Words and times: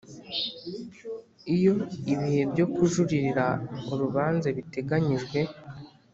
Iyo 1.55 1.73
ibihe 2.13 2.41
byo 2.51 2.65
kujuririra 2.73 3.47
urubanza 3.91 4.47
biteganyijwe 4.57 5.39